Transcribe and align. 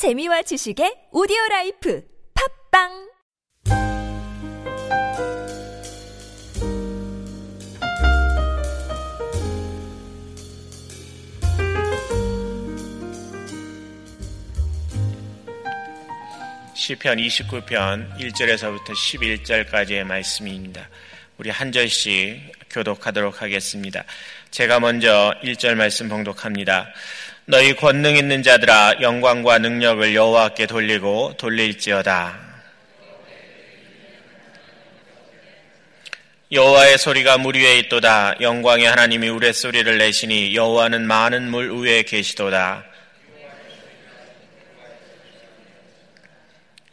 재미와 0.00 0.40
지식의 0.40 1.12
오디오 1.12 1.36
라이프 1.50 2.02
팟빵 2.72 2.88
시편 16.72 17.18
29편 17.18 18.16
1절에서부터 18.16 18.94
11절까지의 18.94 20.04
말씀입니다. 20.04 20.88
우리 21.36 21.50
한 21.50 21.72
절씩 21.72 22.40
교독하도록 22.70 23.42
하겠습니다. 23.42 24.04
제가 24.50 24.80
먼저 24.80 25.34
1절 25.42 25.74
말씀 25.74 26.08
봉독합니다. 26.08 26.90
너희 27.46 27.74
권능 27.74 28.16
있는 28.16 28.42
자들아 28.42 28.96
영광과 29.00 29.58
능력을 29.58 30.14
여호와께 30.14 30.66
돌리고 30.66 31.34
돌릴지어다. 31.36 32.50
여호와의 36.52 36.98
소리가 36.98 37.38
물 37.38 37.56
위에 37.56 37.78
있도다. 37.78 38.40
영광의 38.40 38.86
하나님이 38.86 39.28
우레 39.28 39.52
소리를 39.52 39.98
내시니 39.98 40.54
여호와는 40.54 41.06
많은 41.06 41.50
물 41.50 41.70
위에 41.72 42.02
계시도다. 42.02 42.84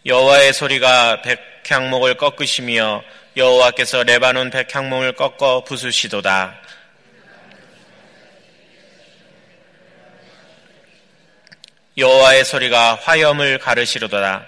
여호와의 0.06 0.54
소리가 0.54 1.22
백향목을 1.24 2.16
꺾으시며 2.16 3.04
여호와께서 3.36 4.04
레바논 4.04 4.52
백향목을 4.52 5.14
꺾어 5.14 5.64
부수시도다. 5.64 6.62
여호와의 11.98 12.46
소리가 12.46 12.94
화염을 13.02 13.58
가르시로다. 13.58 14.46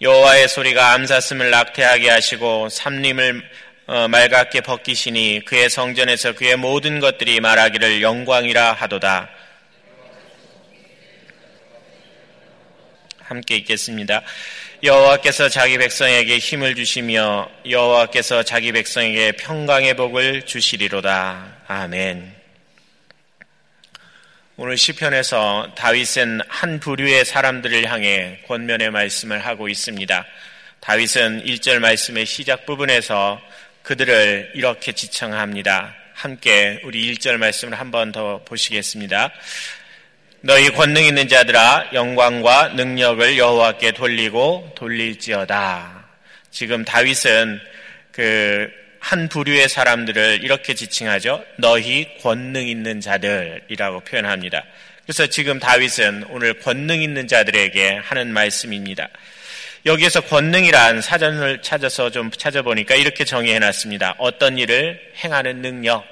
여호와의 0.00 0.48
소리가 0.48 0.94
암사슴을 0.94 1.50
낙태하게 1.50 2.10
하시고 2.10 2.68
삼림을 2.68 3.48
어, 3.86 4.08
맑게 4.08 4.62
벗기시니 4.62 5.42
그의 5.46 5.70
성전에서 5.70 6.32
그의 6.32 6.56
모든 6.56 6.98
것들이 6.98 7.40
말하기를 7.40 8.02
영광이라 8.02 8.72
하도다. 8.72 9.30
함께 13.20 13.56
읽겠습니다. 13.58 14.22
여호와께서 14.82 15.48
자기 15.48 15.78
백성에게 15.78 16.38
힘을 16.38 16.74
주시며 16.74 17.48
여호와께서 17.68 18.42
자기 18.42 18.72
백성에게 18.72 19.32
평강의 19.32 19.94
복을 19.94 20.42
주시리로다. 20.46 21.62
아멘. 21.68 22.37
오늘 24.60 24.76
시편에서 24.76 25.74
다윗은 25.76 26.40
한 26.48 26.80
부류의 26.80 27.24
사람들을 27.24 27.88
향해 27.88 28.40
권면의 28.48 28.90
말씀을 28.90 29.38
하고 29.46 29.68
있습니다. 29.68 30.26
다윗은 30.80 31.44
1절 31.44 31.78
말씀의 31.78 32.26
시작 32.26 32.66
부분에서 32.66 33.40
그들을 33.84 34.50
이렇게 34.56 34.90
지청합니다. 34.90 35.94
함께 36.12 36.80
우리 36.82 37.14
1절 37.14 37.36
말씀을 37.36 37.78
한 37.78 37.92
번 37.92 38.10
더 38.10 38.42
보시겠습니다. 38.46 39.30
너희 40.40 40.72
권능 40.72 41.04
있는 41.04 41.28
자들아 41.28 41.90
영광과 41.92 42.70
능력을 42.70 43.38
여호와께 43.38 43.92
돌리고 43.92 44.72
돌릴지어다. 44.74 46.04
지금 46.50 46.84
다윗은 46.84 47.60
그 48.10 48.68
한 49.00 49.28
부류의 49.28 49.68
사람들을 49.68 50.40
이렇게 50.42 50.74
지칭하죠. 50.74 51.44
너희 51.56 52.08
권능 52.20 52.66
있는 52.66 53.00
자들이라고 53.00 54.00
표현합니다. 54.00 54.64
그래서 55.04 55.26
지금 55.26 55.58
다윗은 55.58 56.24
오늘 56.28 56.54
권능 56.60 57.00
있는 57.00 57.26
자들에게 57.26 57.96
하는 58.02 58.32
말씀입니다. 58.32 59.08
여기에서 59.86 60.20
권능이란 60.20 61.00
사전을 61.00 61.62
찾아서 61.62 62.10
좀 62.10 62.30
찾아보니까 62.30 62.94
이렇게 62.94 63.24
정의해 63.24 63.58
놨습니다. 63.58 64.16
어떤 64.18 64.58
일을 64.58 65.00
행하는 65.24 65.62
능력, 65.62 66.04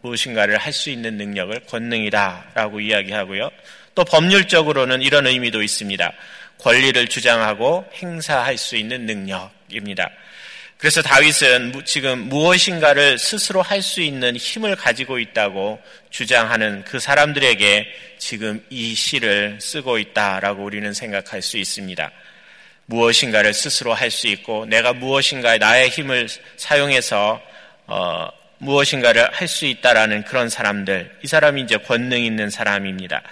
무엇인가를 0.00 0.56
할 0.56 0.72
수 0.72 0.88
있는 0.88 1.16
능력을 1.16 1.60
권능이다라고 1.68 2.80
이야기하고요. 2.80 3.50
또 3.94 4.04
법률적으로는 4.04 5.02
이런 5.02 5.26
의미도 5.26 5.62
있습니다. 5.62 6.12
권리를 6.58 7.08
주장하고 7.08 7.84
행사할 7.94 8.56
수 8.56 8.76
있는 8.76 9.04
능력입니다. 9.04 10.08
그래서 10.80 11.02
다윗은 11.02 11.82
지금 11.84 12.20
무엇인가를 12.30 13.18
스스로 13.18 13.60
할 13.60 13.82
수 13.82 14.00
있는 14.00 14.34
힘을 14.36 14.76
가지고 14.76 15.18
있다고 15.18 15.78
주장하는 16.08 16.84
그 16.86 16.98
사람들에게 16.98 17.86
지금 18.18 18.64
이 18.70 18.94
시를 18.94 19.58
쓰고 19.60 19.98
있다라고 19.98 20.64
우리는 20.64 20.92
생각할 20.94 21.42
수 21.42 21.58
있습니다. 21.58 22.10
무엇인가를 22.86 23.52
스스로 23.52 23.92
할 23.92 24.10
수 24.10 24.26
있고 24.28 24.64
내가 24.66 24.94
무엇인가 24.94 25.58
나의 25.58 25.90
힘을 25.90 26.28
사용해서 26.56 27.42
어, 27.86 28.28
무엇인가를 28.58 29.32
할 29.32 29.48
수 29.48 29.66
있다라는 29.66 30.24
그런 30.24 30.48
사람들, 30.48 31.18
이 31.22 31.26
사람이 31.26 31.62
이제 31.62 31.76
권능 31.76 32.22
있는 32.22 32.48
사람입니다. 32.48 33.22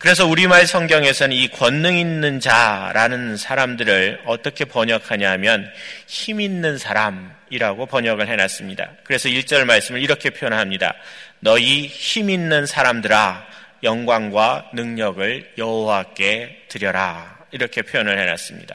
그래서 0.00 0.26
우리말 0.26 0.66
성경에서는 0.66 1.36
이 1.36 1.48
권능 1.48 1.98
있는 1.98 2.40
자라는 2.40 3.36
사람들을 3.36 4.22
어떻게 4.24 4.64
번역하냐면 4.64 5.70
힘 6.06 6.40
있는 6.40 6.78
사람이라고 6.78 7.84
번역을 7.84 8.26
해놨습니다. 8.26 8.92
그래서 9.04 9.28
1절 9.28 9.66
말씀을 9.66 10.00
이렇게 10.00 10.30
표현합니다. 10.30 10.94
너희 11.40 11.86
힘 11.86 12.30
있는 12.30 12.64
사람들아 12.64 13.46
영광과 13.82 14.70
능력을 14.72 15.52
여호와께 15.58 16.64
드려라. 16.68 17.38
이렇게 17.50 17.82
표현을 17.82 18.18
해놨습니다. 18.18 18.74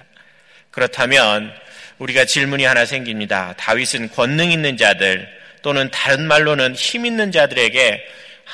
그렇다면 0.69 1.51
우리가 1.97 2.25
질문이 2.25 2.65
하나 2.65 2.85
생깁니다. 2.85 3.55
다윗은 3.57 4.11
권능 4.11 4.51
있는 4.51 4.77
자들 4.77 5.27
또는 5.63 5.89
다른 5.89 6.27
말로는 6.27 6.75
힘 6.75 7.07
있는 7.07 7.31
자들에게 7.31 8.05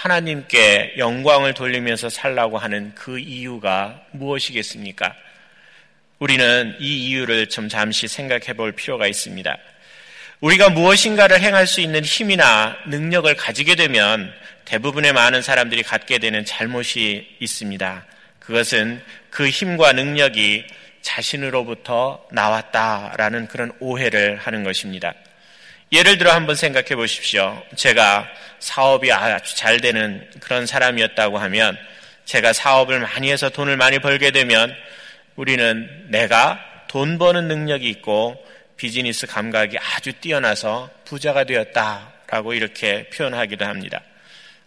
하나님께 0.02 0.96
영광을 0.98 1.54
돌리면서 1.54 2.10
살라고 2.10 2.58
하는 2.58 2.92
그 2.96 3.20
이유가 3.20 4.02
무엇이겠습니까? 4.14 5.14
우리는 6.18 6.76
이 6.80 7.06
이유를 7.06 7.50
좀 7.50 7.70
잠시 7.70 8.08
생각해 8.08 8.54
볼 8.54 8.72
필요가 8.72 9.06
있습니다. 9.06 9.56
우리가 10.40 10.70
무엇인가를 10.72 11.40
행할 11.40 11.68
수 11.68 11.82
있는 11.82 12.04
힘이나 12.04 12.76
능력을 12.88 13.32
가지게 13.36 13.76
되면 13.76 14.34
대부분의 14.66 15.14
많은 15.14 15.44
사람들이 15.44 15.84
갖게 15.84 16.18
되는 16.18 16.44
잘못이 16.46 17.38
있습니다. 17.40 18.06
그것은 18.40 19.04
그 19.30 19.48
힘과 19.50 19.94
능력이 19.94 20.66
자신으로부터 21.04 22.26
나왔다라는 22.32 23.48
그런 23.50 23.72
오해를 23.80 24.38
하는 24.38 24.64
것입니다. 24.64 25.14
예를 25.92 26.18
들어 26.18 26.32
한번 26.32 26.56
생각해 26.56 26.96
보십시오. 26.96 27.62
제가 27.76 28.26
사업이 28.60 29.12
아주 29.12 29.58
잘 29.58 29.82
되는 29.82 30.26
그런 30.40 30.66
사람이었다고 30.66 31.38
하면 31.38 31.78
제가 32.24 32.54
사업을 32.54 33.02
많이 33.02 33.30
해서 33.30 33.50
돈을 33.50 33.76
많이 33.76 34.00
벌게 34.00 34.32
되면 34.32 34.74
우리는 35.36 36.08
내가 36.08 36.64
돈 36.88 37.18
버는 37.18 37.50
능력이 37.50 37.90
있고 37.90 38.42
비즈니스 38.78 39.28
감각이 39.28 39.78
아주 39.80 40.14
뛰어나서 40.14 40.90
부자가 41.04 41.44
되었다라고 41.44 42.54
이렇게 42.54 43.10
표현하기도 43.10 43.66
합니다. 43.66 44.02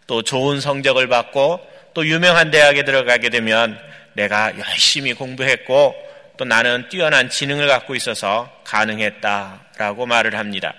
또 0.06 0.20
좋은 0.20 0.60
성적을 0.60 1.08
받고 1.08 1.66
또 1.94 2.06
유명한 2.06 2.50
대학에 2.50 2.84
들어가게 2.84 3.30
되면 3.30 3.78
내가 4.12 4.52
열심히 4.58 5.14
공부했고 5.14 5.94
또 6.36 6.44
나는 6.44 6.86
뛰어난 6.90 7.30
지능을 7.30 7.66
갖고 7.66 7.94
있어서 7.94 8.50
가능했다라고 8.64 10.04
말을 10.04 10.36
합니다. 10.36 10.74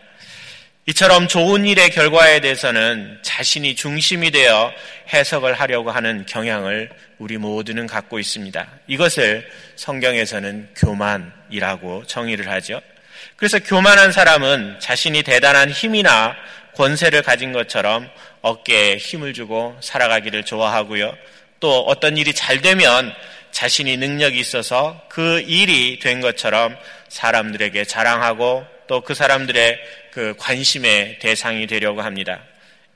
이처럼 0.88 1.28
좋은 1.28 1.66
일의 1.66 1.90
결과에 1.90 2.42
대해서는 2.42 3.18
자신이 3.24 3.74
중심이 3.74 4.30
되어 4.30 4.72
해석을 5.12 5.56
하려고 5.56 5.90
하는 5.90 6.28
경향을 6.28 6.92
우리 7.18 7.38
모두는 7.38 7.88
갖고 7.88 8.20
있습니다. 8.20 8.68
이것을 8.86 9.50
성경에서는 9.78 10.70
교만이라고 10.76 12.06
정의를 12.06 12.52
하죠. 12.52 12.82
그래서 13.36 13.58
교만한 13.58 14.12
사람은 14.12 14.80
자신이 14.80 15.24
대단한 15.24 15.72
힘이나 15.72 16.36
권세를 16.76 17.24
가진 17.24 17.52
것처럼 17.52 18.08
어깨에 18.42 18.98
힘을 18.98 19.34
주고 19.34 19.76
살아가기를 19.82 20.46
좋아하고요. 20.46 21.18
또 21.60 21.80
어떤 21.86 22.16
일이 22.16 22.32
잘 22.32 22.62
되면 22.62 23.12
자신이 23.56 23.96
능력이 23.96 24.38
있어서 24.38 25.02
그 25.08 25.40
일이 25.40 25.98
된 26.00 26.20
것처럼 26.20 26.76
사람들에게 27.08 27.86
자랑하고 27.86 28.66
또 28.88 29.00
그 29.00 29.14
사람들의 29.14 29.80
그 30.12 30.36
관심의 30.38 31.20
대상이 31.20 31.66
되려고 31.66 32.02
합니다. 32.02 32.42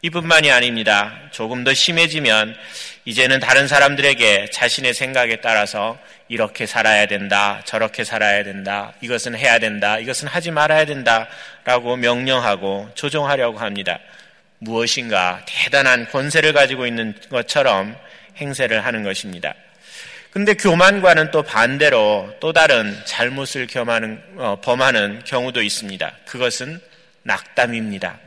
이뿐만이 0.01 0.51
아닙니다. 0.51 1.17
조금 1.31 1.63
더 1.63 1.73
심해지면 1.73 2.57
이제는 3.06 3.39
다른 3.39 3.69
사람들에게 3.69 4.50
자신의 4.51 4.94
생각에 4.94 5.38
따라서 5.38 5.97
이렇게 6.27 6.65
살아야 6.65 7.06
된다, 7.06 7.61
저렇게 7.63 8.03
살아야 8.03 8.44
된다, 8.44 8.94
이것은 9.00 9.38
해야 9.38 9.59
된다, 9.59 9.97
이것은 9.97 10.27
하지 10.27 10.51
말아야 10.51 10.85
된다, 10.85 11.29
라고 11.63 11.95
명령하고 11.95 12.89
조종하려고 12.95 13.59
합니다. 13.59 13.97
무엇인가 14.59 15.41
대단한 15.45 16.06
권세를 16.09 16.51
가지고 16.51 16.85
있는 16.85 17.15
것처럼 17.29 17.95
행세를 18.38 18.85
하는 18.85 19.03
것입니다. 19.03 19.56
근데 20.31 20.53
교만과는 20.53 21.31
또 21.31 21.41
반대로 21.41 22.31
또 22.39 22.53
다른 22.53 22.95
잘못을 23.05 23.65
겸하는, 23.65 24.21
어, 24.37 24.61
범하는 24.61 25.23
경우도 25.25 25.63
있습니다. 25.63 26.11
그것은 26.27 26.79
낙담입니다. 27.23 28.19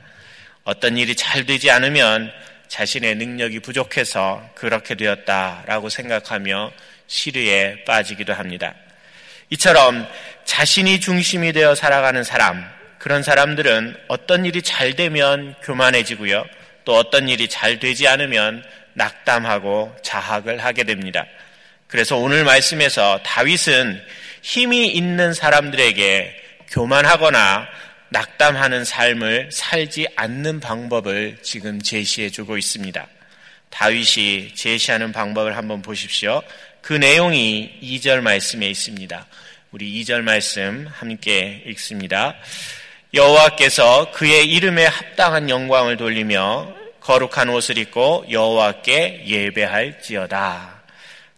어떤 0.65 0.97
일이 0.97 1.15
잘 1.15 1.47
되지 1.47 1.71
않으면 1.71 2.33
자신의 2.67 3.17
능력이 3.17 3.61
부족해서 3.61 4.51
그렇게 4.55 4.97
되었다라고 4.97 5.89
생각하며 5.91 6.73
시르에 7.07 7.85
빠지기도 7.85 8.33
합니다. 8.33 8.75
이처럼 9.51 10.09
자신이 10.45 10.99
중심이 10.99 11.53
되어 11.53 11.77
살아가는 11.77 12.25
사람, 12.25 12.65
그런 12.99 13.23
사람들은 13.23 13.97
어떤 14.09 14.45
일이 14.45 14.63
잘 14.63 14.95
되면 14.97 15.55
교만해지고요. 15.63 16.45
또 16.85 16.97
어떤 16.97 17.29
일이 17.29 17.49
잘 17.49 17.79
되지 17.79 18.09
않으면 18.09 18.65
낙담하고 18.95 19.95
자학을 20.03 20.65
하게 20.65 20.83
됩니다. 20.85 21.27
그래서 21.93 22.17
오늘 22.17 22.43
말씀에서 22.45 23.21
다윗은 23.23 24.03
힘이 24.41 24.89
있는 24.89 25.35
사람들에게 25.35 26.35
교만하거나 26.71 27.69
낙담하는 28.09 28.87
삶을 28.87 29.51
살지 29.53 30.07
않는 30.17 30.61
방법을 30.61 31.37
지금 31.43 31.83
제시해 31.83 32.31
주고 32.31 32.57
있습니다. 32.57 33.07
다윗이 33.69 34.55
제시하는 34.55 35.13
방법을 35.13 35.55
한번 35.55 35.83
보십시오. 35.83 36.41
그 36.81 36.95
내용이 36.95 37.79
2절 37.83 38.23
말씀에 38.23 38.71
있습니다. 38.71 39.27
우리 39.73 40.03
2절 40.03 40.23
말씀 40.23 40.89
함께 40.91 41.63
읽습니다. 41.67 42.37
여호와께서 43.13 44.13
그의 44.13 44.47
이름에 44.49 44.87
합당한 44.87 45.51
영광을 45.51 45.99
돌리며 45.99 46.75
거룩한 47.01 47.51
옷을 47.51 47.77
입고 47.77 48.25
여호와께 48.31 49.25
예배할지어다. 49.27 50.72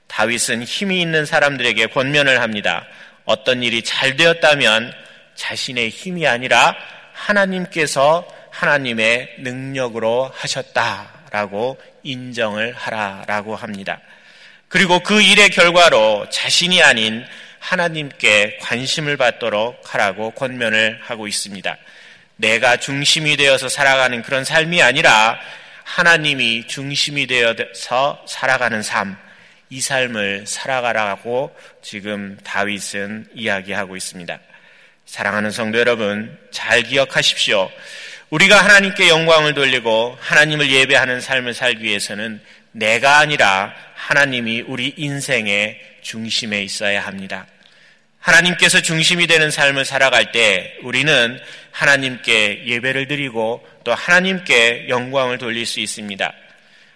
다윗은 0.07 0.63
힘이 0.63 1.01
있는 1.01 1.27
사람들에게 1.27 1.87
권면을 1.87 2.41
합니다. 2.41 2.87
어떤 3.25 3.63
일이 3.63 3.83
잘 3.83 4.17
되었다면 4.17 4.93
자신의 5.35 5.91
힘이 5.91 6.27
아니라 6.27 6.77
하나님께서 7.13 8.27
하나님의 8.51 9.37
능력으로 9.41 10.31
하셨다라고 10.35 11.81
인정을 12.03 12.75
하라라고 12.75 13.57
합니다. 13.57 14.01
그리고 14.69 15.01
그 15.01 15.23
일의 15.23 15.51
결과로 15.51 16.27
자신이 16.31 16.83
아닌 16.83 17.25
하나님께 17.59 18.59
관심을 18.61 19.17
받도록 19.17 19.95
하라고 19.95 20.33
권면을 20.33 21.01
하고 21.03 21.27
있습니다. 21.27 21.77
내가 22.37 22.77
중심이 22.77 23.37
되어서 23.37 23.69
살아가는 23.69 24.23
그런 24.23 24.45
삶이 24.45 24.83
아니라 24.83 25.39
하나님이 25.85 26.67
중심이 26.67 27.27
되어서 27.27 28.25
살아가는 28.27 28.83
삶, 28.83 29.17
이 29.71 29.81
삶을 29.81 30.47
살아가라고 30.47 31.55
지금 31.83 32.39
다윗은 32.45 33.29
이야기하고 33.35 33.97
있습니다. 33.97 34.39
사랑하는 35.07 35.51
성도 35.51 35.79
여러분, 35.79 36.37
잘 36.51 36.83
기억하십시오. 36.83 37.71
우리가 38.31 38.65
하나님께 38.65 39.09
영광을 39.09 39.55
돌리고 39.55 40.17
하나님을 40.21 40.71
예배하는 40.71 41.21
삶을 41.21 41.55
살기 41.55 41.85
위해서는 41.85 42.41
내가 42.73 43.19
아니라 43.19 43.75
하나님이 43.95 44.65
우리 44.67 44.93
인생의 44.97 45.81
중심에 46.03 46.63
있어야 46.63 47.07
합니다. 47.07 47.47
하나님께서 48.19 48.81
중심이 48.81 49.27
되는 49.27 49.51
삶을 49.51 49.85
살아갈 49.85 50.33
때 50.33 50.77
우리는 50.83 51.39
하나님께 51.71 52.65
예배를 52.67 53.07
드리고 53.07 53.67
또 53.85 53.95
하나님께 53.95 54.89
영광을 54.89 55.39
돌릴 55.39 55.67
수 55.67 55.81
있습니다. 55.81 56.33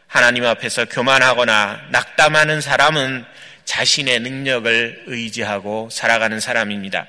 하나님 0.09 0.47
앞에서 0.47 0.87
교만하거나 0.87 1.83
낙담하는 1.91 2.63
사람은 2.63 3.25
자신의 3.67 4.21
능력을 4.21 5.05
의지하고 5.07 5.91
살아가는 5.93 6.41
사람입니다. 6.41 7.07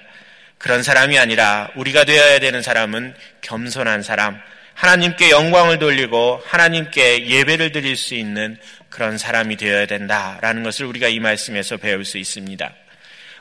그런 0.57 0.83
사람이 0.83 1.17
아니라 1.17 1.69
우리가 1.75 2.03
되어야 2.03 2.39
되는 2.39 2.61
사람은 2.61 3.15
겸손한 3.39 4.03
사람, 4.03 4.37
하나님께 4.73 5.29
영광을 5.31 5.79
돌리고 5.79 6.43
하나님께 6.45 7.27
예배를 7.27 7.71
드릴 7.71 7.95
수 7.95 8.15
있는 8.15 8.57
그런 8.89 9.17
사람이 9.17 9.55
되어야 9.55 9.85
된다라는 9.85 10.63
것을 10.63 10.85
우리가 10.85 11.07
이 11.07 11.19
말씀에서 11.19 11.77
배울 11.77 12.03
수 12.03 12.17
있습니다. 12.17 12.73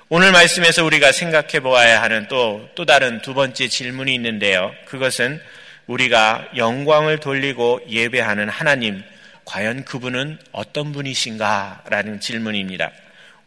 오늘 0.08 0.30
말씀에서 0.30 0.84
우리가 0.84 1.10
생각해 1.10 1.60
보아야 1.60 2.00
하는 2.00 2.28
또, 2.28 2.68
또 2.76 2.86
다른 2.86 3.20
두 3.22 3.34
번째 3.34 3.66
질문이 3.66 4.14
있는데요. 4.14 4.72
그것은 4.86 5.40
우리가 5.88 6.48
영광을 6.56 7.18
돌리고 7.18 7.80
예배하는 7.88 8.48
하나님, 8.48 9.02
과연 9.48 9.84
그분은 9.86 10.38
어떤 10.52 10.92
분이신가? 10.92 11.84
라는 11.88 12.20
질문입니다. 12.20 12.90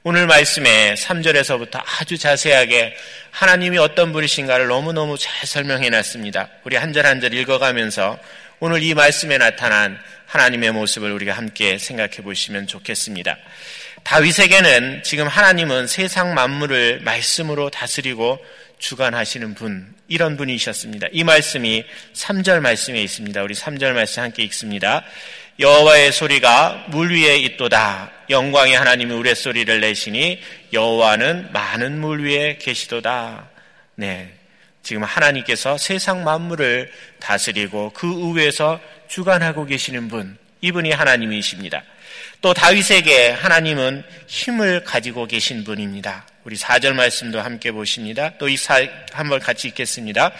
오늘 0.02 0.26
말씀에 0.26 0.96
3절에서부터 0.96 1.80
아주 2.00 2.18
자세하게 2.18 2.96
하나님이 3.30 3.78
어떤 3.78 4.12
분이신가를 4.12 4.66
너무너무 4.66 5.16
잘 5.20 5.46
설명해 5.46 5.92
놨습니다. 5.92 6.50
우리 6.64 6.76
한 6.76 6.92
절 6.92 7.06
한 7.06 7.22
절 7.22 7.36
읽어가면서 7.36 8.18
오늘 8.60 8.82
이 8.82 8.96
말씀에 8.96 9.38
나타난 9.38 10.00
하나님의 10.26 10.72
모습을 10.72 11.12
우리가 11.12 11.34
함께 11.34 11.78
생각해 11.78 12.18
보시면 12.24 12.66
좋겠습니다. 12.66 13.38
다윗에게는 14.04 15.04
지금 15.04 15.28
하나님은 15.28 15.86
세상 15.86 16.34
만물을 16.34 17.02
말씀으로 17.04 17.70
다스리고 17.70 18.44
주관하시는 18.82 19.54
분, 19.54 19.94
이런 20.08 20.36
분이셨습니다. 20.36 21.08
이 21.14 21.24
말씀이 21.24 21.86
3절 22.14 22.60
말씀에 22.60 23.02
있습니다. 23.02 23.42
우리 23.44 23.54
3절 23.54 23.94
말씀 23.94 24.24
함께 24.24 24.44
읽습니다. 24.44 25.06
여호와의 25.60 26.12
소리가 26.12 26.88
물 26.90 27.14
위에 27.14 27.38
있도다. 27.38 28.12
영광의 28.30 28.76
하나님이 28.76 29.14
우레소리를 29.14 29.80
내시니 29.80 30.42
여호와는 30.74 31.52
많은 31.54 32.02
물 32.02 32.26
위에 32.26 32.58
계시도다. 32.58 33.50
네. 33.96 34.34
지금 34.82 35.04
하나님께서 35.04 35.78
세상 35.78 36.24
만물을 36.24 36.92
다스리고 37.20 37.92
그 37.94 38.36
위에서 38.36 38.82
주관하고 39.08 39.66
계시는 39.66 40.08
분, 40.08 40.38
이분이 40.62 40.92
하나님이십니다. 40.92 41.84
또 42.42 42.56
다윗에게 42.56 43.30
하나님은 43.30 44.04
힘을 44.26 44.84
가지고 44.84 45.28
계신 45.28 45.64
분입니다. 45.64 46.26
우리 46.44 46.56
4절 46.56 46.94
말씀도 46.94 47.40
함께 47.40 47.72
보십니다. 47.72 48.36
또이 48.40 48.58
사, 48.58 48.80
한번 49.12 49.40
같이 49.40 49.68
읽겠습니다. 49.68 50.32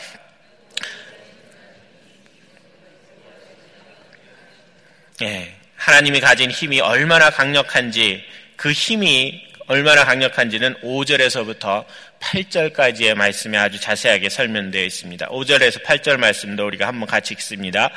예, 5.22 5.56
하나님이 5.76 6.20
가진 6.20 6.50
힘이 6.50 6.80
얼마나 6.80 7.30
강력한지 7.30 8.26
그 8.56 8.72
힘이 8.72 9.48
얼마나 9.72 10.04
강력한지는 10.04 10.76
5절에서부터 10.84 11.86
8절까지의 12.20 13.16
말씀에 13.16 13.58
아주 13.58 13.80
자세하게 13.80 14.28
설명되어 14.28 14.84
있습니다. 14.84 15.28
5절에서 15.28 15.82
8절 15.86 16.18
말씀도 16.18 16.66
우리가 16.68 16.88
한번 16.88 17.08
같이 17.08 17.34
읽습니다. 17.36 17.90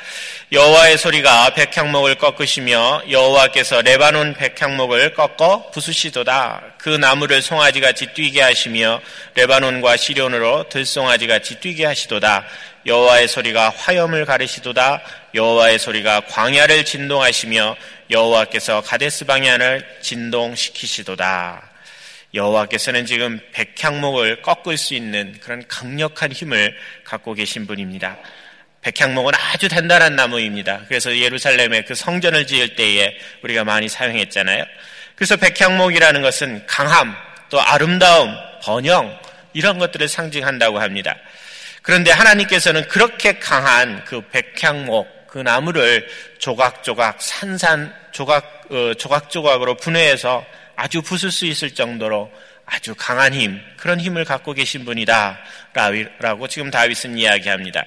여호와의 0.53 0.97
소리가 0.97 1.53
백향목을 1.53 2.15
꺾으시며 2.15 3.01
여호와께서 3.11 3.81
레바논 3.81 4.35
백향목을 4.35 5.15
꺾어 5.15 5.69
부수시도다. 5.71 6.61
그 6.77 6.91
나무를 6.91 7.41
송아지같이 7.41 8.13
뛰게 8.13 8.41
하시며 8.41 9.01
레바논과 9.33 9.97
시련으로 9.97 10.69
들송아지같이 10.69 11.59
뛰게 11.59 11.85
하시도다. 11.87 12.45
여호와의 12.85 13.27
소리가 13.27 13.73
화염을 13.75 14.25
가르시도다. 14.25 15.01
여호와의 15.33 15.79
소리가 15.79 16.21
광야를 16.29 16.85
진동하시며 16.85 17.75
여호와께서 18.09 18.81
가데스 18.81 19.25
방향을 19.25 19.99
진동시키시도다. 20.01 21.71
여호와께서는 22.33 23.05
지금 23.05 23.39
백향목을 23.53 24.41
꺾을 24.41 24.77
수 24.77 24.93
있는 24.93 25.37
그런 25.41 25.63
강력한 25.67 26.31
힘을 26.31 26.75
갖고 27.03 27.33
계신 27.33 27.65
분입니다. 27.65 28.17
백향목은 28.81 29.33
아주 29.33 29.67
단단한 29.67 30.15
나무입니다. 30.15 30.81
그래서 30.87 31.17
예루살렘에 31.17 31.83
그 31.83 31.95
성전을 31.95 32.45
지을 32.45 32.75
때에 32.75 33.17
우리가 33.41 33.63
많이 33.63 33.89
사용했잖아요. 33.89 34.63
그래서 35.15 35.37
백향목이라는 35.37 36.21
것은 36.21 36.67
강함, 36.67 37.15
또 37.49 37.59
아름다움, 37.61 38.35
번영 38.61 39.17
이런 39.53 39.79
것들을 39.79 40.07
상징한다고 40.07 40.79
합니다. 40.79 41.15
그런데 41.81 42.11
하나님께서는 42.11 42.87
그렇게 42.87 43.39
강한 43.39 44.03
그 44.05 44.21
백향목 44.29 45.14
그 45.35 45.39
나무를 45.39 46.07
조각조각 46.37 47.21
산산 47.21 47.93
조각 48.13 48.67
어, 48.71 48.93
조각조각으로 48.93 49.75
분해해서 49.75 50.45
아주 50.77 51.01
부술 51.01 51.29
수 51.29 51.45
있을 51.45 51.71
정도로 51.71 52.31
아주 52.65 52.95
강한 52.95 53.33
힘, 53.33 53.59
그런 53.75 53.99
힘을 53.99 54.23
갖고 54.23 54.53
계신 54.53 54.85
분이다. 54.85 55.37
라고 56.19 56.47
지금 56.47 56.71
다윗은 56.71 57.17
이야기합니다. 57.17 57.83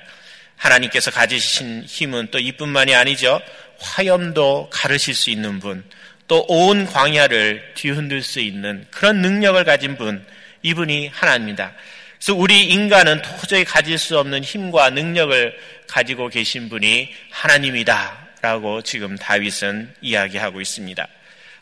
하나님께서 0.57 1.11
가지신 1.11 1.85
힘은 1.85 2.29
또 2.31 2.39
이뿐만이 2.39 2.95
아니죠. 2.95 3.41
화염도 3.81 4.69
가르실 4.71 5.15
수 5.15 5.31
있는 5.31 5.59
분, 5.59 5.83
또 6.27 6.45
온 6.49 6.85
광야를 6.85 7.73
뒤흔들 7.77 8.21
수 8.21 8.41
있는 8.41 8.85
그런 8.91 9.23
능력을 9.23 9.65
가진 9.65 9.97
분, 9.97 10.23
이분이 10.61 11.09
하나입니다. 11.15 11.73
그래서 12.19 12.35
우리 12.35 12.65
인간은 12.65 13.23
도저히 13.23 13.65
가질 13.65 13.97
수 13.97 14.19
없는 14.19 14.43
힘과 14.43 14.91
능력을 14.91 15.57
가지고 15.87 16.29
계신 16.29 16.69
분이 16.69 17.15
하나님이다. 17.31 18.29
라고 18.41 18.83
지금 18.83 19.17
다윗은 19.17 19.95
이야기하고 20.01 20.61
있습니다. 20.61 21.09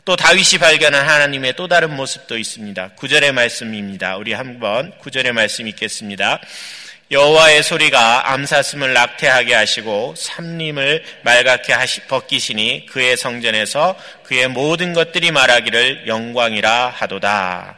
또 0.05 0.15
다윗이 0.15 0.59
발견한 0.59 1.07
하나님의 1.07 1.53
또 1.55 1.67
다른 1.67 1.95
모습도 1.95 2.37
있습니다. 2.37 2.89
구절의 2.95 3.33
말씀입니다. 3.33 4.17
우리 4.17 4.33
한번 4.33 4.91
구절의 4.99 5.33
말씀 5.33 5.67
읽겠습니다. 5.67 6.39
여호와의 7.09 7.63
소리가 7.63 8.33
암사슴을 8.33 8.93
낙태하게 8.93 9.53
하시고 9.53 10.13
삼림을 10.17 11.03
맑게 11.23 11.73
하시, 11.73 12.01
벗기시니 12.01 12.85
그의 12.87 13.15
성전에서 13.15 13.97
그의 14.23 14.49
모든 14.49 14.93
것들이 14.93 15.31
말하기를 15.31 16.07
영광이라 16.07 16.89
하도다. 16.89 17.77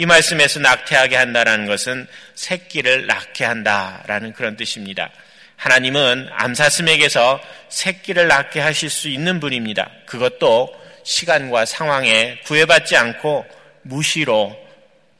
이 0.00 0.06
말씀에서 0.06 0.60
낙태하게 0.60 1.16
한다는 1.16 1.66
것은 1.66 2.06
새끼를 2.36 3.08
낳게 3.08 3.44
한다라는 3.44 4.32
그런 4.32 4.56
뜻입니다. 4.56 5.10
하나님은 5.56 6.28
암사슴에게서 6.30 7.40
새끼를 7.68 8.28
낳게 8.28 8.60
하실 8.60 8.90
수 8.90 9.08
있는 9.08 9.40
분입니다. 9.40 9.90
그것도 10.06 10.72
시간과 11.02 11.64
상황에 11.64 12.38
구애받지 12.44 12.96
않고 12.96 13.44
무시로 13.82 14.56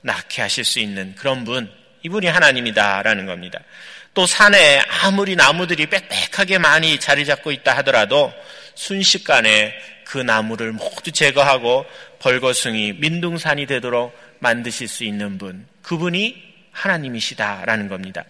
낳게 0.03 0.43
하실 0.43 0.65
수 0.65 0.79
있는 0.79 1.17
그런 1.17 1.45
분, 1.45 1.69
이분이 2.05 2.29
하나님이다라는 2.29 3.27
겁니다. 3.27 3.59
또 4.15 4.27
산에 4.27 4.81
아무리 5.03 5.35
나무들이 5.35 5.87
빽빽하게 5.87 6.59
많이 6.59 7.01
자리 7.01 7.27
잡고 7.27 7.51
있다 7.51 7.77
하더라도 7.79 8.33
순식간에 8.77 9.75
그 10.05 10.19
나무를 10.19 10.71
모두 10.71 11.11
제거하고 11.11 11.85
벌거숭이, 12.21 12.95
민둥산이 12.95 13.67
되도록 13.67 14.17
만드실 14.41 14.89
수 14.89 15.05
있는 15.05 15.39
분, 15.39 15.67
그분이 15.83 16.43
하나님이시다라는 16.73 17.89
겁니다. 17.89 18.25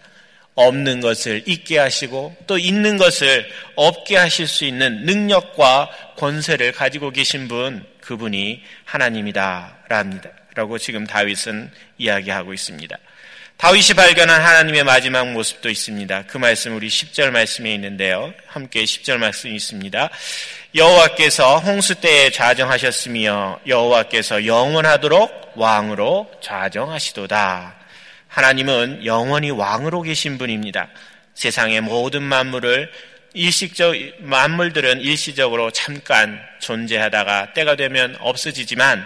없는 0.55 0.99
것을 0.99 1.43
있게 1.45 1.77
하시고 1.77 2.35
또 2.45 2.57
있는 2.57 2.97
것을 2.97 3.49
없게 3.75 4.17
하실 4.17 4.45
수 4.47 4.65
있는 4.65 5.05
능력과 5.05 5.89
권세를 6.17 6.73
가지고 6.73 7.11
계신 7.11 7.47
분, 7.47 7.85
그분이 8.01 8.61
하나님이다랍니다. 8.85 10.31
라고 10.55 10.77
지금 10.77 11.05
다윗은 11.05 11.71
이야기하고 11.97 12.53
있습니다. 12.53 12.97
다윗이 13.59 13.87
발견한 13.97 14.41
하나님의 14.41 14.85
마지막 14.85 15.33
모습도 15.33 15.69
있습니다. 15.69 16.27
그 16.27 16.37
말씀 16.37 16.77
우리 16.77 16.87
10절 16.87 17.31
말씀에 17.31 17.73
있는데요. 17.73 18.33
함께 18.47 18.85
10절 18.85 19.17
말씀이 19.17 19.53
있습니다. 19.53 20.09
여호와께서 20.75 21.59
홍수 21.59 21.95
때에 21.95 22.31
좌정하셨으며 22.31 23.59
여호와께서 23.67 24.45
영원하도록 24.45 25.51
왕으로 25.57 26.31
좌정하시도다. 26.41 27.75
하나님은 28.29 29.03
영원히 29.03 29.51
왕으로 29.51 30.03
계신 30.03 30.37
분입니다. 30.37 30.87
세상의 31.33 31.81
모든 31.81 32.23
만물을 32.23 32.89
일식적 33.33 33.93
만물들은 34.19 35.01
일시적으로 35.01 35.69
잠깐 35.71 36.39
존재하다가 36.61 37.51
때가 37.51 37.75
되면 37.75 38.15
없어지지만 38.21 39.05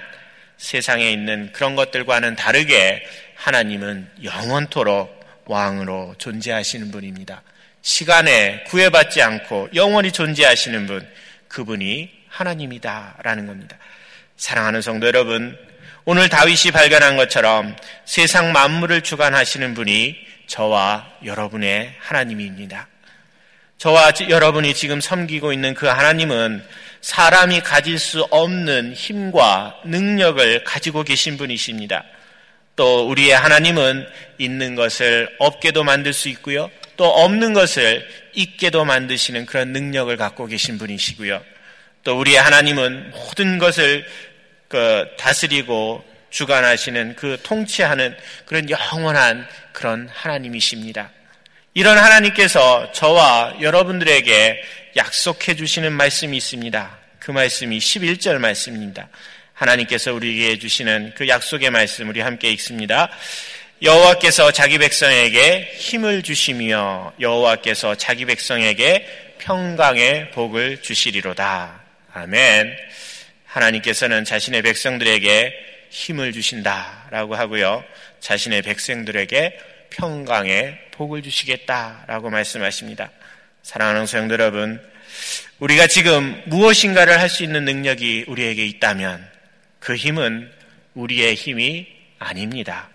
세상에 0.57 1.11
있는 1.11 1.51
그런 1.53 1.75
것들과는 1.75 2.35
다르게 2.35 3.03
하나님은 3.43 4.09
영원토록 4.23 5.19
왕으로 5.47 6.15
존재하시는 6.17 6.91
분입니다. 6.91 7.41
시간에 7.81 8.63
구애받지 8.67 9.21
않고 9.21 9.67
영원히 9.75 10.13
존재하시는 10.13 10.87
분, 10.87 11.05
그분이 11.49 12.09
하나님이다라는 12.29 13.45
겁니다. 13.47 13.77
사랑하는 14.37 14.81
성도 14.81 15.07
여러분, 15.07 15.57
오늘 16.05 16.29
다윗이 16.29 16.71
발견한 16.71 17.17
것처럼 17.17 17.75
세상 18.05 18.53
만물을 18.53 19.01
주관하시는 19.01 19.73
분이 19.73 20.15
저와 20.47 21.05
여러분의 21.25 21.95
하나님입니다. 21.99 22.87
저와 23.77 24.11
여러분이 24.29 24.73
지금 24.73 25.01
섬기고 25.01 25.51
있는 25.51 25.73
그 25.73 25.87
하나님은 25.87 26.63
사람이 27.01 27.59
가질 27.59 27.99
수 27.99 28.21
없는 28.31 28.93
힘과 28.93 29.81
능력을 29.83 30.63
가지고 30.63 31.03
계신 31.03 31.35
분이십니다. 31.35 32.05
또 32.75 33.07
우리의 33.07 33.35
하나님은 33.35 34.07
있는 34.37 34.75
것을 34.75 35.29
없게도 35.39 35.83
만들 35.83 36.13
수 36.13 36.29
있고요. 36.29 36.71
또 36.97 37.05
없는 37.05 37.53
것을 37.53 38.07
있게도 38.33 38.85
만드시는 38.85 39.45
그런 39.45 39.73
능력을 39.73 40.15
갖고 40.17 40.45
계신 40.47 40.77
분이시고요. 40.77 41.43
또 42.03 42.19
우리의 42.19 42.37
하나님은 42.37 43.11
모든 43.11 43.57
것을 43.57 44.05
그 44.67 45.07
다스리고 45.17 46.03
주관하시는 46.29 47.15
그 47.15 47.37
통치하는 47.43 48.15
그런 48.45 48.69
영원한 48.69 49.47
그런 49.71 50.09
하나님이십니다. 50.11 51.11
이런 51.75 51.97
하나님께서 51.97 52.91
저와 52.91 53.55
여러분들에게 53.61 54.63
약속해 54.95 55.55
주시는 55.55 55.91
말씀이 55.93 56.35
있습니다. 56.37 56.97
그 57.19 57.31
말씀이 57.31 57.77
11절 57.77 58.37
말씀입니다. 58.37 59.07
하나님께서 59.53 60.13
우리에게 60.13 60.59
주시는 60.59 61.13
그 61.15 61.27
약속의 61.27 61.69
말씀 61.69 62.09
우리 62.09 62.21
함께 62.21 62.51
읽습니다. 62.51 63.09
여호와께서 63.81 64.51
자기 64.51 64.77
백성에게 64.77 65.73
힘을 65.75 66.23
주시며 66.23 67.13
여호와께서 67.19 67.95
자기 67.95 68.25
백성에게 68.25 69.05
평강의 69.39 70.31
복을 70.31 70.81
주시리로다. 70.81 71.81
아멘. 72.13 72.75
하나님께서는 73.45 74.23
자신의 74.23 74.61
백성들에게 74.61 75.53
힘을 75.89 76.31
주신다라고 76.31 77.35
하고요. 77.35 77.83
자신의 78.19 78.61
백성들에게 78.61 79.59
평강의 79.91 80.77
복을 80.91 81.21
주시겠다라고 81.21 82.29
말씀하십니다. 82.29 83.11
사랑하는 83.61 84.07
성도 84.07 84.33
여러분, 84.33 84.81
우리가 85.59 85.87
지금 85.87 86.41
무엇인가를 86.45 87.19
할 87.19 87.29
수 87.29 87.43
있는 87.43 87.65
능력이 87.65 88.25
우리에게 88.27 88.65
있다면 88.65 89.32
그 89.83 89.97
힘은 89.97 90.49
우리의 90.93 91.35
힘이 91.35 91.87
아닙니다. 92.17 92.87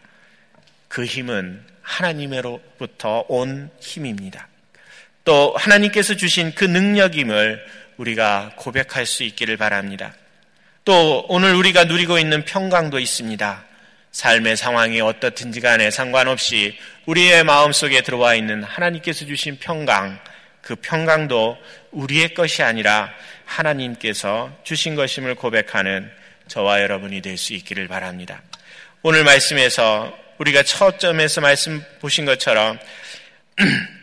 그 0.88 1.04
힘은 1.04 1.62
하나님으로부터 1.82 3.26
온 3.28 3.68
힘입니다. 3.78 4.48
또 5.22 5.54
하나님께서 5.58 6.16
주신 6.16 6.54
그 6.54 6.64
능력임을 6.64 7.62
우리가 7.98 8.52
고백할 8.56 9.04
수 9.04 9.22
있기를 9.22 9.58
바랍니다. 9.58 10.14
또 10.86 11.26
오늘 11.28 11.54
우리가 11.56 11.84
누리고 11.84 12.18
있는 12.18 12.46
평강도 12.46 12.98
있습니다. 12.98 13.64
삶의 14.12 14.56
상황이 14.56 15.02
어떻든지 15.02 15.60
간에 15.60 15.90
상관없이 15.90 16.74
우리의 17.04 17.44
마음 17.44 17.72
속에 17.72 18.00
들어와 18.00 18.34
있는 18.34 18.62
하나님께서 18.62 19.26
주신 19.26 19.58
평강, 19.58 20.18
그 20.62 20.74
평강도 20.74 21.58
우리의 21.90 22.32
것이 22.32 22.62
아니라 22.62 23.12
하나님께서 23.44 24.56
주신 24.64 24.94
것임을 24.94 25.34
고백하는 25.34 26.10
저와 26.48 26.82
여러분이 26.82 27.22
될 27.22 27.38
수 27.38 27.54
있기를 27.54 27.88
바랍니다. 27.88 28.42
오늘 29.02 29.24
말씀에서 29.24 30.16
우리가 30.38 30.62
첫 30.62 30.98
점에서 30.98 31.40
말씀 31.40 31.82
보신 32.00 32.24
것처럼 32.24 32.78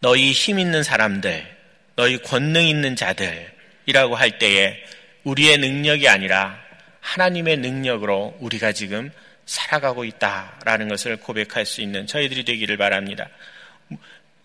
너희 0.00 0.32
힘 0.32 0.58
있는 0.58 0.82
사람들, 0.82 1.46
너희 1.96 2.18
권능 2.18 2.66
있는 2.66 2.96
자들이라고 2.96 4.14
할 4.14 4.38
때에 4.38 4.76
우리의 5.24 5.58
능력이 5.58 6.08
아니라 6.08 6.58
하나님의 7.00 7.58
능력으로 7.58 8.36
우리가 8.40 8.72
지금 8.72 9.10
살아가고 9.46 10.04
있다라는 10.04 10.88
것을 10.88 11.16
고백할 11.16 11.64
수 11.64 11.80
있는 11.80 12.06
저희들이 12.06 12.44
되기를 12.44 12.76
바랍니다. 12.76 13.28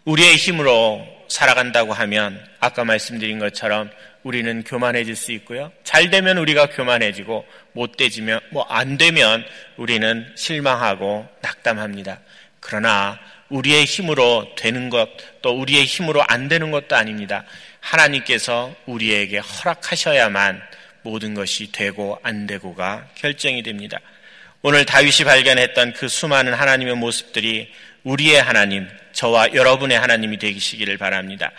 우리의 0.06 0.38
힘으로 0.38 1.06
살아간다고 1.28 1.94
하면 1.94 2.44
아까 2.60 2.86
말씀드린 2.86 3.40
것처럼 3.40 3.90
우리는 4.24 4.64
교만해질 4.64 5.16
수 5.16 5.32
있고요. 5.34 5.72
잘 5.84 6.10
되면 6.10 6.38
우리가 6.38 6.68
교만해지고 6.68 7.46
못 7.74 7.98
되지면 7.98 8.40
뭐 8.52 8.66
안 8.70 8.98
되면 8.98 9.44
우리는 9.78 10.32
실망하고 10.36 11.28
낙담합니다. 11.42 12.20
그러나 12.60 13.20
우리의 13.50 13.86
힘으로 13.86 14.48
되는 14.56 14.90
것 14.90 15.34
또 15.44 15.60
우리의 15.60 15.86
힘으로 15.86 16.24
안 16.28 16.48
되는 16.48 16.72
것도 16.72 16.96
아닙니다. 16.96 17.44
하나님께서 17.82 18.74
우리에게 18.88 19.38
허락하셔야만 19.38 20.60
모든 21.04 21.36
것이 21.36 21.72
되고 21.72 22.18
안 22.24 22.48
되고가 22.48 23.10
결정이 23.16 23.62
됩니다. 23.62 24.00
오늘 24.62 24.86
다윗이 24.86 25.26
발견했던 25.26 25.94
그 25.94 26.08
수많은 26.08 26.54
하나님의 26.54 26.96
모습들이 26.96 27.72
우리의 28.04 28.42
하나님, 28.42 28.88
저와 29.12 29.54
여러분의 29.54 30.00
하나님이 30.00 30.38
되시기를 30.38 30.98
바랍니다. 30.98 31.52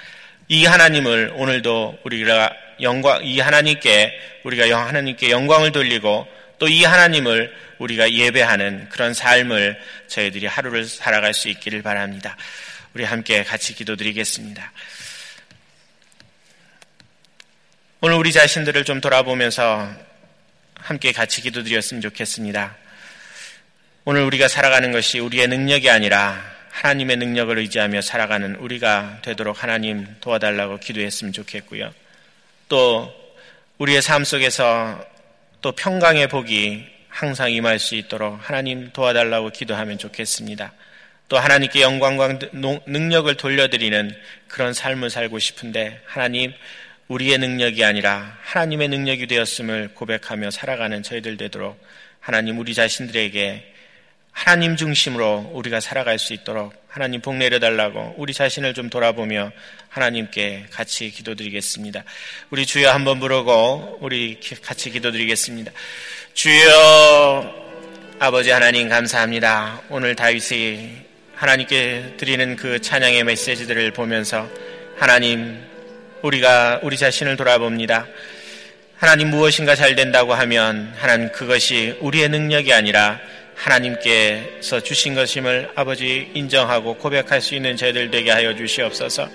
이 0.49 0.67
하나님을 0.67 1.33
오늘도 1.35 2.01
우리가 2.05 2.53
영광, 2.81 3.25
이 3.25 3.41
하나님께 3.41 4.13
우리가 4.45 4.87
하나님께 4.87 5.31
영광을 5.31 5.73
돌리고 5.73 6.27
또 6.59 6.69
이 6.69 6.85
하나님을 6.85 7.55
우리가 7.79 8.13
예배하는 8.13 8.89
그런 8.89 9.13
삶을 9.13 9.79
저희들이 10.09 10.47
하루를 10.47 10.85
살아갈 10.87 11.35
수 11.35 11.49
있기를 11.49 11.83
바랍니다. 11.83 12.37
우리 12.95 13.05
함께 13.05 13.43
같이 13.43 13.75
기도드리겠습니다. 13.75 14.73
오늘 18.01 18.17
우리 18.17 18.33
자신들을 18.33 18.85
좀 18.85 19.01
돌아보면서 19.01 19.91
함께 20.77 21.13
같이 21.13 21.41
기도드렸으면 21.43 22.01
좋겠습니다. 22.03 22.77
오늘 24.05 24.23
우리가 24.23 24.49
살아가는 24.49 24.93
것이 24.93 25.19
우리의 25.19 25.49
능력이 25.49 25.91
아니라 25.91 26.54
하나님의 26.75 27.19
능력을 27.19 27.57
의지하며 27.57 28.03
살아가는 28.03 28.57
우리가 28.57 29.21
되도록 29.23 29.63
하나님 29.63 30.07
도와달라고 30.21 30.79
기도했으면 30.79 31.33
좋겠고요. 31.33 31.95
또 32.69 33.15
우리의 33.79 34.03
삶 34.03 34.25
속에서 34.25 35.01
또 35.61 35.71
평강의 35.71 36.27
복이 36.29 36.85
항상 37.09 37.53
임할 37.53 37.79
수 37.79 37.95
있도록 37.95 38.39
하나님 38.43 38.91
도와달라고 38.93 39.51
기도하면 39.51 39.99
좋겠습니다. 39.99 40.73
또 41.29 41.39
하나님께 41.39 41.81
영광과 41.81 42.41
능력을 42.87 43.33
돌려드리는 43.37 44.15
그런 44.49 44.75
삶을 44.75 45.11
살고 45.11 45.39
싶은데 45.39 46.03
하나님 46.05 46.53
우리의 47.07 47.39
능력이 47.39 47.85
아니라 47.85 48.37
하나님의 48.43 48.89
능력이 48.89 49.29
되었음을 49.29 49.91
고백하며 49.95 50.51
살아가는 50.51 51.05
저희들 51.05 51.37
되도록 51.37 51.81
하나님 52.19 52.59
우리 52.59 52.75
자신들에게 52.75 53.74
하나님 54.35 54.77
중심으로 54.77 55.53
우리가 55.55 55.81
살아갈 55.81 56.19
수 56.19 56.35
있도록 56.35 56.75
하나님 56.89 57.23
복 57.23 57.37
내려달라고 57.37 58.17
우리 58.19 58.35
자신을 58.35 58.75
좀 58.75 58.91
돌아보며 58.91 59.53
하나님께 59.89 60.67
같이 60.71 61.11
기도드리겠습니다. 61.11 62.05
우리 62.51 62.67
주여 62.67 62.91
한번 62.91 63.21
부르고 63.21 63.99
우리 64.01 64.39
같이 64.61 64.91
기도드리겠습니다. 64.91 65.73
주여 66.35 67.55
아버지 68.19 68.51
하나님 68.51 68.89
감사합니다. 68.89 69.83
오늘 69.89 70.15
다윗이 70.17 70.91
하나님께 71.37 72.15
드리는 72.17 72.57
그 72.57 72.81
찬양의 72.81 73.25
메시지들을 73.25 73.93
보면서 73.93 74.49
하나님 74.97 75.65
우리가 76.23 76.81
우리 76.83 76.97
자신을 76.97 77.37
돌아봅니다. 77.37 78.07
하나님 78.97 79.31
무엇인가 79.31 79.75
잘 79.75 79.95
된다고 79.95 80.35
하면 80.35 80.93
하나님 80.97 81.31
그것이 81.31 81.97
우리의 82.01 82.29
능력이 82.29 82.73
아니라 82.73 83.21
하나님께서 83.55 84.81
주신 84.81 85.15
것임을 85.15 85.71
아버지 85.75 86.31
인정하고 86.35 86.95
고백할 86.95 87.41
수 87.41 87.55
있는 87.55 87.77
저희들 87.77 88.11
되게 88.11 88.31
하여 88.31 88.55
주시옵소서. 88.55 89.29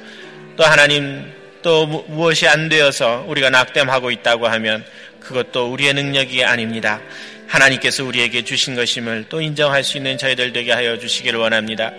또 0.56 0.64
하나님 0.64 1.32
또 1.62 1.86
무엇이 1.86 2.48
안 2.48 2.70
되어서 2.70 3.26
우리가 3.28 3.50
낙담하고 3.50 4.12
있다고 4.12 4.48
하면 4.48 4.86
그것도 5.20 5.72
우리의 5.72 5.94
능력이 5.94 6.44
아닙니다. 6.44 7.02
하나님께서 7.48 8.06
우리에게 8.06 8.44
주신 8.44 8.76
것임을 8.76 9.26
또 9.30 9.42
인정할 9.42 9.84
수 9.84 9.98
있는 9.98 10.18
저희들 10.18 10.54
되게 10.54 10.72
하여 10.72 10.98
주시기를 10.98 11.40
원합니다. 11.40 11.92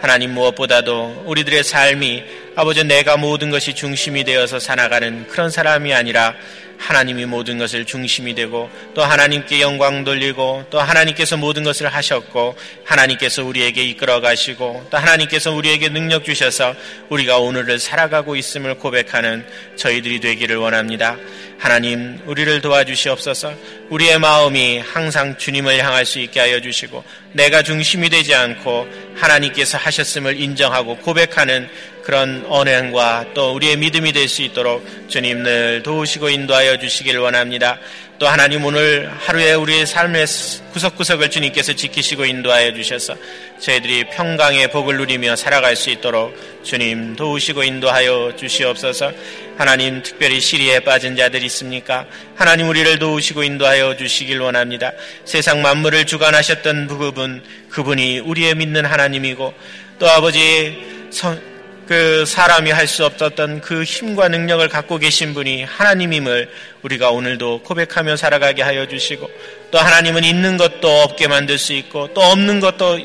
하나님 0.00 0.32
무엇보다도 0.32 1.24
우리들의 1.26 1.62
삶이 1.62 2.24
아버지 2.56 2.84
내가 2.84 3.16
모든 3.16 3.50
것이 3.50 3.74
중심이 3.74 4.22
되어서 4.22 4.60
살아가는 4.60 5.26
그런 5.26 5.50
사람이 5.50 5.92
아니라 5.92 6.34
하나님이 6.78 7.24
모든 7.26 7.58
것을 7.58 7.84
중심이 7.84 8.34
되고 8.34 8.70
또 8.94 9.02
하나님께 9.02 9.60
영광 9.60 10.04
돌리고 10.04 10.66
또 10.70 10.80
하나님께서 10.80 11.36
모든 11.36 11.64
것을 11.64 11.88
하셨고 11.88 12.56
하나님께서 12.84 13.44
우리에게 13.44 13.82
이끌어 13.84 14.20
가시고 14.20 14.86
또 14.90 14.96
하나님께서 14.96 15.52
우리에게 15.52 15.88
능력 15.88 16.24
주셔서 16.24 16.74
우리가 17.08 17.38
오늘을 17.38 17.78
살아가고 17.78 18.36
있음을 18.36 18.74
고백하는 18.76 19.46
저희들이 19.76 20.20
되기를 20.20 20.56
원합니다. 20.56 21.16
하나님 21.58 22.18
우리를 22.26 22.60
도와주시옵소서 22.60 23.54
우리의 23.88 24.18
마음이 24.18 24.80
항상 24.80 25.38
주님을 25.38 25.82
향할 25.82 26.04
수 26.04 26.18
있게 26.18 26.40
하여 26.40 26.60
주시고 26.60 27.02
내가 27.32 27.62
중심이 27.62 28.10
되지 28.10 28.34
않고 28.34 28.86
하나님께서 29.16 29.78
하셨음을 29.78 30.38
인정하고 30.40 30.96
고백하는 30.98 31.68
그런 32.04 32.44
언행과 32.48 33.32
또 33.34 33.54
우리의 33.54 33.78
믿음이 33.78 34.12
될 34.12 34.28
수 34.28 34.42
있도록 34.42 34.84
주님 35.08 35.42
늘 35.42 35.82
도우시고 35.82 36.28
인도하여 36.28 36.78
주시길 36.78 37.18
원합니다. 37.18 37.78
또 38.18 38.28
하나님 38.28 38.64
오늘 38.64 39.10
하루에 39.18 39.54
우리의 39.54 39.86
삶의 39.86 40.26
구석구석을 40.72 41.30
주님께서 41.30 41.74
지키시고 41.74 42.24
인도하여 42.24 42.72
주셔서 42.74 43.16
저희들이 43.60 44.04
평강의 44.10 44.70
복을 44.70 44.96
누리며 44.96 45.36
살아갈 45.36 45.76
수 45.76 45.90
있도록 45.90 46.34
주님 46.62 47.16
도우시고 47.16 47.64
인도하여 47.64 48.34
주시옵소서 48.36 49.12
하나님 49.58 50.02
특별히 50.02 50.40
시리에 50.40 50.80
빠진 50.80 51.16
자들이 51.16 51.46
있습니까? 51.46 52.06
하나님 52.34 52.68
우리를 52.68 52.98
도우시고 52.98 53.42
인도하여 53.42 53.96
주시길 53.96 54.40
원합니다. 54.40 54.92
세상 55.24 55.62
만물을 55.62 56.06
주관하셨던 56.06 56.86
그분, 56.86 57.42
그분이 57.70 58.20
우리의 58.20 58.54
믿는 58.54 58.84
하나님이고 58.84 59.54
또 59.98 60.08
아버지 60.08 61.08
성, 61.10 61.53
그 61.86 62.24
사람이 62.24 62.70
할 62.70 62.86
수 62.86 63.04
없었던 63.04 63.60
그 63.60 63.82
힘과 63.82 64.28
능력을 64.28 64.68
갖고 64.68 64.98
계신 64.98 65.34
분이 65.34 65.64
하나님임을 65.64 66.50
우리가 66.82 67.10
오늘도 67.10 67.62
고백하며 67.62 68.16
살아가게 68.16 68.62
하여 68.62 68.86
주시고 68.86 69.30
또 69.70 69.78
하나님은 69.78 70.22
있는 70.22 70.56
것도 70.56 71.02
없게 71.02 71.28
만들 71.28 71.58
수 71.58 71.72
있고 71.72 72.12
또 72.14 72.20
없는 72.20 72.60
것도 72.60 72.98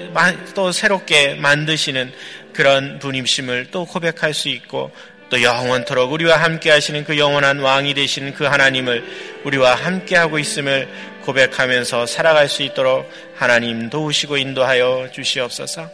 또 0.53 0.71
새롭게 0.71 1.35
만드시는 1.35 2.11
그런 2.53 2.99
분임심을 2.99 3.67
또 3.71 3.85
고백할 3.85 4.33
수 4.33 4.49
있고 4.49 4.91
또 5.29 5.41
영원토록 5.41 6.11
우리와 6.11 6.37
함께 6.37 6.71
하시는 6.71 7.03
그 7.03 7.17
영원한 7.17 7.59
왕이 7.59 7.93
되시는 7.93 8.33
그 8.33 8.43
하나님을 8.45 9.03
우리와 9.45 9.75
함께 9.75 10.15
하고 10.17 10.39
있음을 10.39 10.87
고백하면서 11.21 12.05
살아갈 12.05 12.49
수 12.49 12.63
있도록 12.63 13.09
하나님 13.35 13.89
도우시고 13.89 14.37
인도하여 14.37 15.09
주시옵소서. 15.13 15.89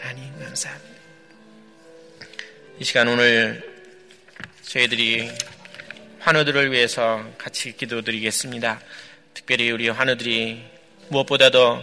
하나님 0.00 0.32
감사합니다. 0.40 0.95
이 2.78 2.84
시간 2.84 3.08
오늘 3.08 3.62
저희들이 4.60 5.30
환우들을 6.18 6.72
위해서 6.72 7.24
같이 7.38 7.74
기도드리겠습니다. 7.74 8.80
특별히 9.32 9.70
우리 9.70 9.88
환우들이 9.88 10.62
무엇보다도 11.08 11.82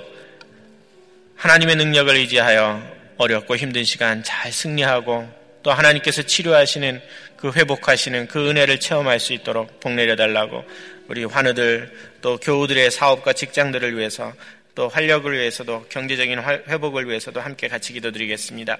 하나님의 1.35 1.77
능력을 1.77 2.13
의지하여 2.15 2.83
어렵고 3.17 3.55
힘든 3.55 3.83
시간 3.83 4.21
잘 4.21 4.51
승리하고 4.51 5.27
또 5.63 5.71
하나님께서 5.71 6.21
치료하시는 6.21 7.01
그 7.37 7.51
회복하시는 7.51 8.27
그 8.27 8.51
은혜를 8.51 8.79
체험할 8.79 9.19
수 9.19 9.33
있도록 9.33 9.79
복 9.79 9.93
내려 9.93 10.15
달라고 10.15 10.63
우리 11.07 11.23
환우들 11.23 11.91
또 12.21 12.37
교우들의 12.37 12.91
사업과 12.91 13.33
직장들을 13.33 13.97
위해서 13.97 14.31
또 14.75 14.89
활력을 14.89 15.33
위해서도 15.33 15.85
경제적인 15.89 16.39
회복을 16.67 17.07
위해서도 17.07 17.39
함께 17.39 17.67
같이 17.67 17.93
기도드리겠습니다. 17.93 18.79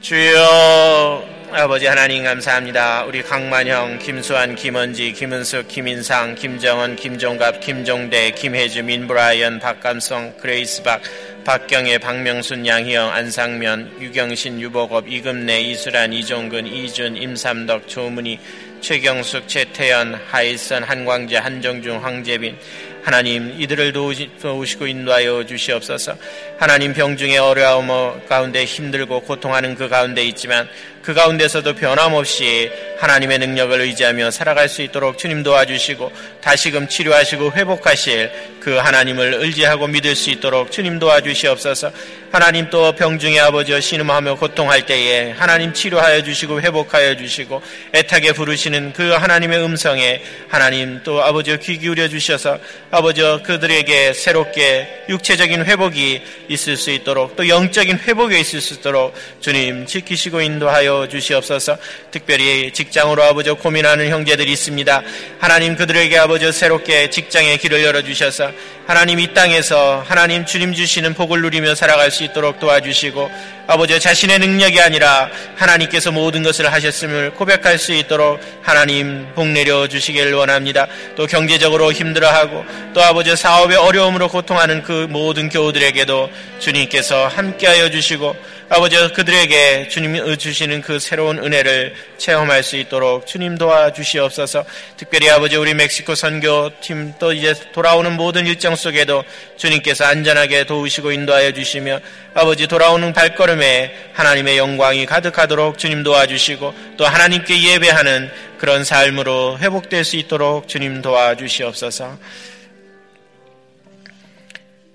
주여 0.00 1.24
아버지 1.52 1.86
하나님 1.86 2.24
감사합니다. 2.24 3.04
우리 3.04 3.22
강만형, 3.22 4.00
김수환, 4.00 4.56
김원지, 4.56 5.12
김은숙, 5.12 5.68
김인상, 5.68 6.34
김정원, 6.34 6.96
김종갑, 6.96 7.60
김종대, 7.60 8.32
김혜주, 8.32 8.82
민브라이언, 8.82 9.60
박감성, 9.60 10.36
그레이스박, 10.38 11.02
박경애, 11.44 11.98
박명순, 11.98 12.66
양희영, 12.66 13.10
안상면, 13.10 14.00
유경신, 14.00 14.60
유복업, 14.60 15.08
이금래, 15.08 15.60
이수란, 15.60 16.12
이종근, 16.12 16.66
이준, 16.66 17.16
임삼덕, 17.16 17.86
조문희, 17.86 18.38
최경숙, 18.80 19.46
최태연, 19.46 20.14
하일선, 20.28 20.82
한광재, 20.82 21.36
한정중, 21.36 22.02
황재빈, 22.04 22.56
하나님 23.02 23.60
이들을 23.60 23.92
도우시고 23.92 24.86
인도하여 24.86 25.44
주시옵소서. 25.46 26.16
하나님 26.58 26.92
병중의 26.92 27.38
어려움 27.38 27.88
가운데 28.28 28.64
힘들고 28.64 29.20
고통하는 29.22 29.74
그 29.74 29.88
가운데 29.88 30.24
있지만 30.24 30.68
그 31.02 31.14
가운데서도 31.14 31.74
변함없이 31.74 32.70
하나님의 32.98 33.38
능력을 33.38 33.80
의지하며 33.80 34.30
살아갈 34.30 34.68
수 34.68 34.82
있도록 34.82 35.16
주님 35.16 35.42
도와주시고 35.42 36.12
다시금 36.42 36.88
치료하시고 36.88 37.52
회복하실 37.52 38.30
그 38.60 38.76
하나님을 38.76 39.34
의지하고 39.40 39.86
믿을 39.86 40.14
수 40.14 40.30
있도록 40.30 40.70
주님 40.70 40.98
도와주시옵소서. 40.98 41.90
하나님 42.32 42.70
또 42.70 42.92
병중의 42.92 43.40
아버지여 43.40 43.80
신음하며 43.80 44.36
고통할 44.36 44.86
때에 44.86 45.32
하나님 45.32 45.72
치료하여 45.72 46.22
주시고 46.22 46.60
회복하여 46.60 47.16
주시고 47.16 47.60
애타게 47.92 48.34
부르시는 48.34 48.92
그 48.92 49.10
하나님의 49.10 49.64
음성에 49.64 50.22
하나님 50.48 51.00
또 51.02 51.24
아버지여 51.24 51.56
귀 51.56 51.78
기울여 51.78 52.08
주셔서 52.08 52.58
아버지여 52.92 53.42
그들에게 53.42 54.12
새롭게 54.12 55.06
육체적인 55.08 55.64
회복이 55.64 56.22
있을 56.48 56.76
수 56.76 56.92
있도록 56.92 57.34
또 57.34 57.48
영적인 57.48 57.98
회복이 57.98 58.38
있을 58.38 58.60
수 58.60 58.74
있도록 58.74 59.12
주님 59.40 59.86
지키시고 59.86 60.40
인도하여 60.40 61.08
주시옵소서. 61.10 61.78
특별히 62.12 62.70
직장으로 62.72 63.24
아버지 63.24 63.50
고민하는 63.50 64.08
형제들이 64.08 64.52
있습니다. 64.52 65.02
하나님 65.40 65.74
그들에게 65.74 66.16
아버지 66.16 66.29
새롭게 66.38 67.10
직장의 67.10 67.58
길을 67.58 67.82
열어 67.82 68.02
주셔서 68.02 68.50
하나님 68.86 69.18
이 69.20 69.32
땅에서 69.34 70.04
하나님 70.06 70.44
주님 70.46 70.74
주시는 70.74 71.14
복을 71.14 71.42
누리며 71.42 71.74
살아갈 71.74 72.10
수 72.10 72.24
있도록 72.24 72.60
도와주시고 72.60 73.30
아버지 73.66 73.98
자신의 74.00 74.40
능력이 74.40 74.80
아니라 74.80 75.30
하나님께서 75.56 76.10
모든 76.10 76.42
것을 76.42 76.72
하셨음을 76.72 77.34
고백할 77.34 77.78
수 77.78 77.92
있도록 77.92 78.40
하나님 78.62 79.26
복 79.34 79.46
내려 79.48 79.86
주시길 79.86 80.34
원합니다. 80.34 80.86
또 81.16 81.26
경제적으로 81.26 81.92
힘들어하고 81.92 82.64
또 82.94 83.02
아버지 83.02 83.34
사업의 83.36 83.76
어려움으로 83.76 84.28
고통하는 84.28 84.82
그 84.82 85.06
모든 85.08 85.48
교우들에게도 85.48 86.30
주님께서 86.58 87.28
함께하여 87.28 87.90
주시고 87.90 88.36
아버지 88.72 88.96
그들에게 89.14 89.88
주님이 89.88 90.38
주시는 90.38 90.82
그 90.82 91.00
새로운 91.00 91.38
은혜를 91.38 91.92
체험할 92.18 92.62
수 92.62 92.76
있도록 92.76 93.26
주님 93.26 93.58
도와주시옵소서. 93.58 94.64
특별히 94.96 95.28
아버지 95.28 95.56
우리 95.56 95.74
멕시코 95.74 96.14
선교팀 96.14 97.14
또 97.18 97.32
이제 97.32 97.52
돌아오는 97.72 98.12
모든 98.12 98.46
일정 98.46 98.76
속에도 98.76 99.24
주님께서 99.56 100.04
안전하게 100.04 100.64
도우시고 100.66 101.10
인도하여 101.10 101.52
주시며 101.52 101.98
아버지 102.32 102.68
돌아오는 102.68 103.12
발걸음에 103.12 104.12
하나님의 104.12 104.58
영광이 104.58 105.04
가득하도록 105.04 105.76
주님 105.76 106.04
도와주시고 106.04 106.74
또 106.96 107.04
하나님께 107.04 107.60
예배하는 107.72 108.30
그런 108.58 108.84
삶으로 108.84 109.58
회복될 109.58 110.04
수 110.04 110.14
있도록 110.14 110.68
주님 110.68 111.02
도와주시옵소서. 111.02 112.16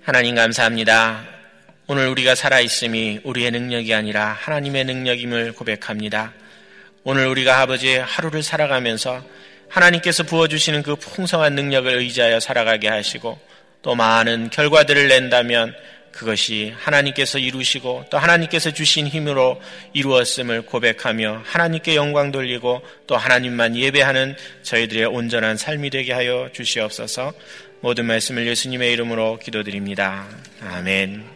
하나님 0.06 0.36
감사합니다. 0.36 1.35
오늘 1.88 2.08
우리가 2.08 2.34
살아있음이 2.34 3.20
우리의 3.24 3.52
능력이 3.52 3.94
아니라 3.94 4.36
하나님의 4.40 4.86
능력임을 4.86 5.54
고백합니다. 5.54 6.34
오늘 7.04 7.28
우리가 7.28 7.60
아버지 7.62 7.96
하루를 7.96 8.42
살아가면서 8.42 9.24
하나님께서 9.70 10.24
부어주시는 10.24 10.82
그 10.82 10.96
풍성한 10.96 11.54
능력을 11.54 11.92
의지하여 11.92 12.40
살아가게 12.40 12.88
하시고 12.88 13.40
또 13.84 13.94
많은 13.94 14.50
결과들을 14.50 15.08
낸다면 15.10 15.76
그것이 16.12 16.74
하나님께서 16.76 17.38
이루시고 17.38 18.06
또 18.10 18.18
하나님께서 18.18 18.72
주신 18.72 19.06
힘으로 19.06 19.62
이루었음을 19.94 20.64
고백하며 20.64 21.44
하나님께 21.46 21.96
영광 21.96 22.32
돌리고 22.32 22.82
또 23.06 23.16
하나님만 23.16 23.76
예배하는 23.76 24.36
저희들의 24.64 25.06
온전한 25.06 25.56
삶이 25.56 25.92
되게 25.92 26.14
하여 26.14 26.50
주시옵소서 26.52 27.34
모든 27.82 28.06
말씀을 28.06 28.48
예수님의 28.48 28.92
이름으로 28.94 29.38
기도드립니다. 29.38 30.26
아멘. 30.62 31.35